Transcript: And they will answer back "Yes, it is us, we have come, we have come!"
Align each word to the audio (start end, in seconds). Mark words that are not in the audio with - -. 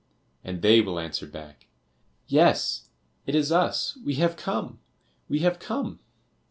And 0.43 0.63
they 0.63 0.81
will 0.81 0.99
answer 0.99 1.27
back 1.27 1.67
"Yes, 2.25 2.87
it 3.27 3.35
is 3.35 3.51
us, 3.51 3.99
we 4.03 4.15
have 4.15 4.35
come, 4.35 4.79
we 5.29 5.41
have 5.41 5.59
come!" 5.59 5.99